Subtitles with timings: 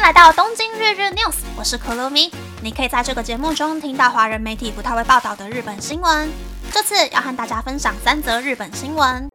[0.00, 2.32] 迎来到东京日日 news，我是可露咪。
[2.62, 6.32] 你可以在这个节目中听到华人媒体不太会报道的日本新闻。
[6.72, 9.28] 这次要和大家分享三则日本新闻。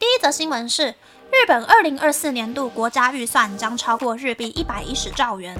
[0.00, 0.88] 第一则新闻是，
[1.30, 5.56] 日本二零二四年度国家预算将超过日币一百一十兆元。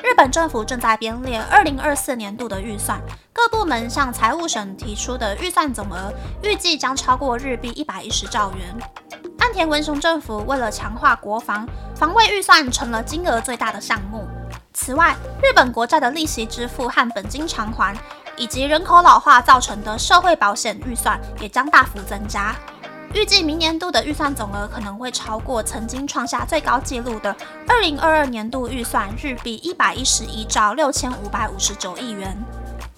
[0.00, 3.00] 日本政府正在编列二零二四年度的预算，
[3.32, 6.12] 各部门向财务省提出的预算总额
[6.44, 8.78] 预计将超过日币一百一十兆元。
[9.52, 14.26] 田文雄政府为了强化国防，防卫预算成了金额最大的项目。
[14.72, 17.96] 此外，日本国债的利息支付和本金偿还，
[18.36, 22.54] 以及人口老化造成的社会保险预算也将大幅增加。
[23.12, 27.34] 预计明年度的预算总额可能会超过曾经创下最高纪录的
[27.66, 32.36] 二零二二年度预算日币一百一十一兆六千五百五十九亿元，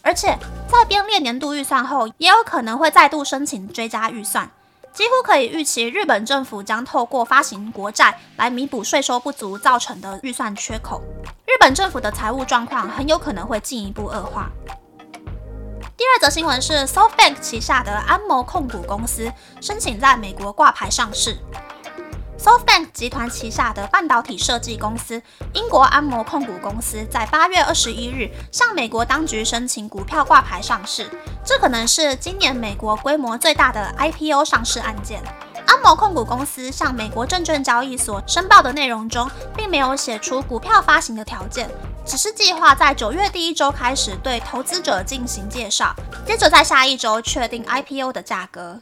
[0.03, 4.51] 而且在编列年度预算后，也有可能会再度申请追加预算。
[4.93, 11.01] 几乎可以预期，日本政府将透过发行国债来弥补税收不足造成的预算缺口。
[11.47, 14.51] 日本政府的财务状况很有可能会进一步恶化。
[15.97, 21.39] 第二则新闻是，SoftBank 旗下的安谋控股公司申请在美国挂牌上市。
[22.39, 25.23] SoftBank 集团旗下的半导体设计公司
[25.55, 31.09] 英国安谋控股公司在八月二十一日向美国当局申请股票挂牌上市，
[31.45, 35.23] 这可能是今年美国规模最大的 IPO 上市案件。
[35.67, 41.69] 安谋控股公司向美国证券交易所申报的内容中，并没有写出股票发行的条件。
[42.05, 45.95] 只是计划在九月第一周开始对投资者进行介绍，
[46.27, 48.81] 接着在下一周确定 IPO 的价格。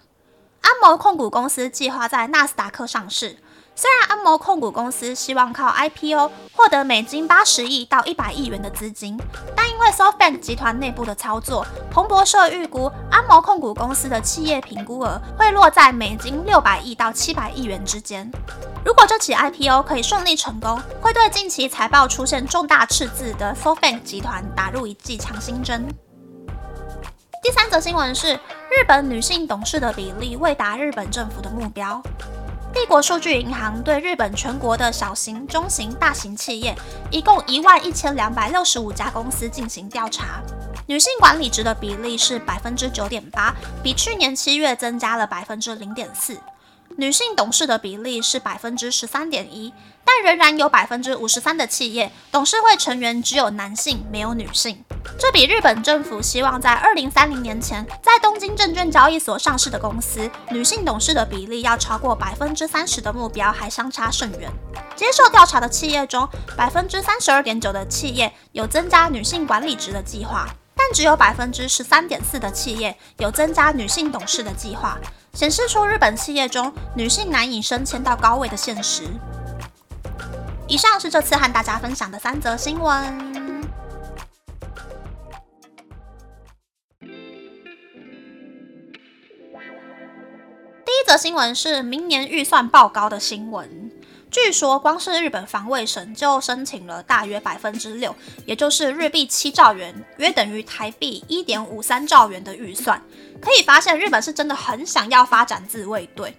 [0.60, 3.38] 安谋控股公司计划在纳斯达克上市。
[3.80, 9.18] 虽然安谋控股公司希望靠 IPO 获得美金八十亿到一百亿元的资金，
[9.56, 18.30] 但因为 SoftBank 集团内部的操作，彭博社预估安谋控股公司的企业评估额会落在美金六百亿到七百亿元之间。
[18.84, 25.88] 如果这起 IPO 可以顺利成功，会对近期财报出现重大赤字的 SoftBank 集团打入一剂强心针。
[27.42, 32.02] 第三则新闻是，日本女性董事的比例未达日本政府的目标。
[32.72, 36.74] 帝国数据银行对日本全国的小型、中型、大型企业，
[37.10, 40.40] 一共一万一千两百六十五家公司进行调查，
[40.86, 46.38] 女性管理职的比例是百分之九点八，比去年七月增加了百分之零点四。
[47.00, 49.72] 女性董事的比例是百分之十三点一，
[50.04, 54.84] 但仍然有百分之五十三的企业董事会成员只有男性，没有女性。
[55.18, 64.52] 这比日本政府希望在二零三零年前在东京证券交易所上市的公司女性董事的比例要超过百分之三十的目标还相差甚远。
[64.94, 70.46] 接受调查的企业中，百分之三十二点九的企业有增加女性管理职的计划，
[70.80, 74.98] 但只有百分之十三点四的企业有增加女性董事的计划。
[75.32, 79.04] 显示出日本企业中女性难以升迁到高位的现实。
[80.66, 83.32] 以上是这次和大家分享的三则新闻。
[90.84, 93.79] 第一则新闻是明年预算报高的新闻。
[94.30, 98.14] 据说，光是日本防卫省就申请了大约百分之六，
[98.46, 103.02] 也就是日币七兆元，约等于台币一点五三兆元的预算。
[103.40, 106.32] 可以发现，日本是真的很想要发展自卫队。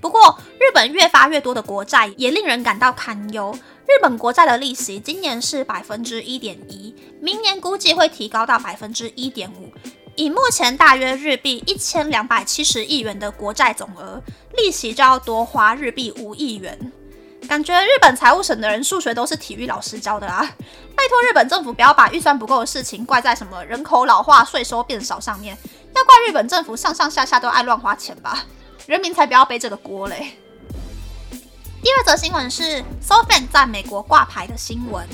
[0.00, 3.56] 不过，日本越发越多的国债也令人感到堪忧。
[3.86, 9.72] 日本国债的利息今年是百分之一点一，明年估计会提高到百分之一点五。
[10.16, 14.20] 以目前大约日币一千两百七十亿元的国债总额，
[14.56, 16.92] 利息就要多花日币五亿元。
[17.46, 20.40] 感觉日本财务省的人数学都是体育老师教的啊！
[20.96, 25.56] 拜托日本政府不要把预算不够的事情怪在什么人口老化、税收变少上面，
[25.94, 28.44] 要怪日本政府上上下下都爱乱花钱吧？
[28.86, 30.38] 人民才不要背这个锅嘞！
[31.82, 35.06] 第二则新闻是：Sofan 在美国挂牌的新闻。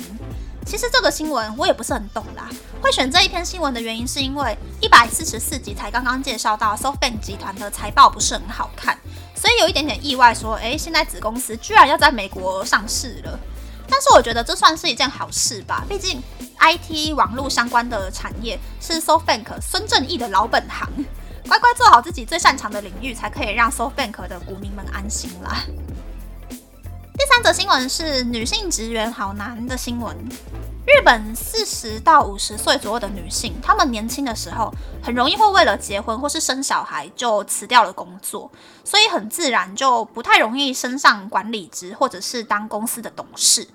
[0.65, 2.49] 其实这个新闻我也不是很懂啦。
[2.81, 8.97] 会选这一篇新闻的原因是因为一百四十四集才刚刚介绍到 SoftBank 集团的财报不是很好看。
[9.35, 13.39] 所以有一点点意外，说，哎，现在子公司居然要在美国上市了。
[13.89, 16.23] 但是我觉得这算是一件好事吧，毕竟
[16.59, 20.89] IT 网络相关的产业是 SoftBank 孙正义的老本行，
[21.47, 25.65] 乖乖做好自己最擅长的领域，才可以让 SoftBank 的股民们安心啦。
[27.33, 30.15] 三则新闻是女性职员好难的新闻。
[30.85, 34.71] 日本四十到五十岁左右的女性，她们年轻的时候
[35.01, 38.51] 很容易会为了结婚或是生小孩就辞掉了工作，
[38.83, 43.67] 所以很自然就不太容易升上管理职或者是当公司的董事。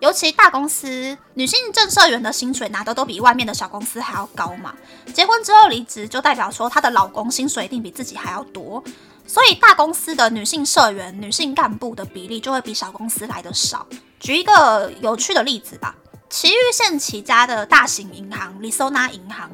[0.00, 4.74] 尤其大公司女性正社员的薪水拿的都比外面的小公司还要高嘛。
[5.14, 8.84] 结婚之后离职，就代表说她的老公薪水一定比自己还要多，
[9.26, 13.86] 所以大公司的女性社员、女性干部的比例就会比小公司来的少。
[14.20, 15.94] 举一个有趣的例子吧，
[16.30, 19.50] 奇玉县起家的大型银行—— Lisona 银行。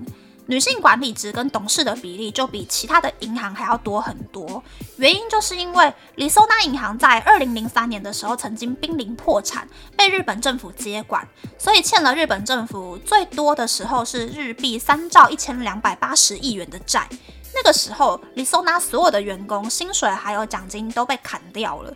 [0.53, 4.63] 女性管理职跟董事的比例就比其他的银行还要多很多，
[4.99, 9.67] 原因就是因为里索纳银行在二零零三年的时候曾经濒临破产，
[9.97, 11.27] 被日本政府接管，
[11.57, 17.09] 所以欠了日本政府最多的时候是日币三兆一千两百八十亿元的债。
[17.55, 21.91] 那个时候，里索纳所有的员工薪水还有奖金都被砍掉了，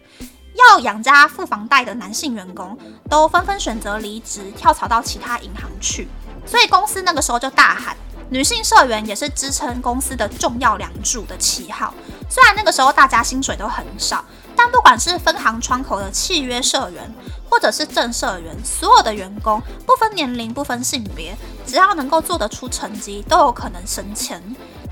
[0.71, 2.75] 要养家付房贷的男性员工
[3.11, 6.09] 都纷纷选择离职，跳槽到其他银行去，
[6.47, 7.95] 所以公司那个时候就大喊。
[8.29, 11.95] 女性社员也是支撑公司的重要梁柱的旗号。
[12.29, 14.25] 虽然那个时候大家薪水都很少，
[14.57, 17.15] 但不管是分行窗口的契约社员，
[17.49, 24.43] 或者是正社员，所有的员工不分年龄、不分性别，只要能够做得出成绩，都有可能升迁。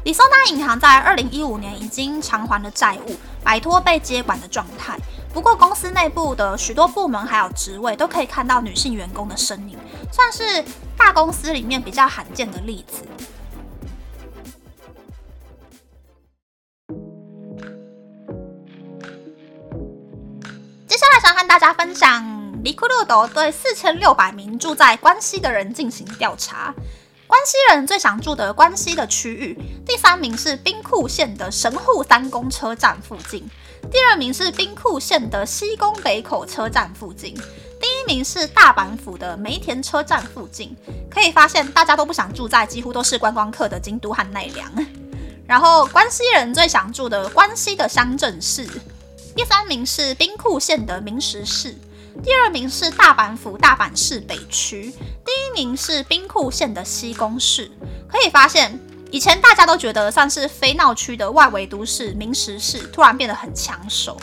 [0.04, 4.96] 里松纳银行在二零一五年已经偿还了债务，摆脱被接管的状态。
[5.32, 9.76] 不过，公司内部的许多部门还有职位都可以看到女性员工的身影，
[10.12, 10.64] 算是
[10.96, 13.02] 大公司里面比较罕见的例子。
[20.86, 22.24] 接下来想和大家分享，
[22.62, 26.72] 尼库鲁德对四千六百名住在关西的人进行调查。
[27.26, 33.48] 关西人最想住的关西的区域，第三名是兵库县的神户三宫车站附近，
[33.90, 37.34] 第二名是兵库县的西宫北口车站附近，
[38.06, 40.76] 名是大阪府的梅田车站附近。
[41.10, 44.70] 可以发现，大家都不想住在几乎都是观光客的京都和奈良。
[45.46, 48.66] 然后，关西人最想住的关西的乡镇市，
[49.36, 51.76] 第三名是兵库县的明石市。
[52.22, 54.92] 第二名是大阪府大阪市北区，
[55.24, 57.70] 第一名是兵库县的西宫市。
[58.08, 58.78] 可以发现，
[59.10, 64.16] 以前大家都觉得算是非闹区的外围都市明石市，突然变得很抢手。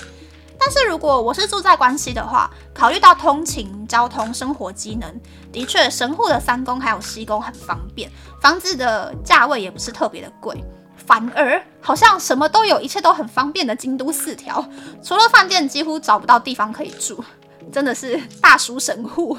[0.63, 5.19] 但是如果我是住在关西的话，考虑到通勤、交通、生活机能，
[5.51, 10.63] 的确神户的三宫还有西宫很方便，房子的价位也不是特别的贵，
[10.95, 14.63] 反而好像什么都有，一切都很方便的京都四条，
[15.03, 17.23] 除了饭店几乎找不到地方可以住。
[17.71, 19.37] 真的是大叔神户。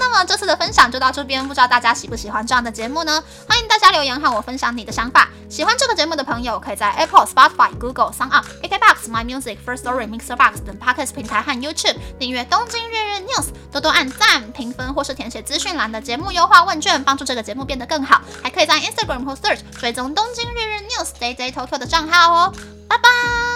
[0.00, 3.22] 那么这次的分享就到这边，不知道大家喜不喜欢这样的节目呢？
[3.48, 5.28] 欢迎大家留言和我分享你的想法。
[5.48, 11.52] 喜欢这个节目的朋友，可以在 Apple、Spotify、Google、s o n g u p A K Box、My Music、First Story、Mixer Box 等 Podcast 平台和
[11.60, 18.20] YouTube 订阅《东京日日 News》，多多按赞、评分或是填写资讯栏的节目优化问卷，帮助这个节目变得更好。
[18.42, 22.52] 还可以在 Instagram 或 Search 追踪《东京日日 News》Day Day Tokyo 的账号哦。
[22.88, 23.53] 拜拜。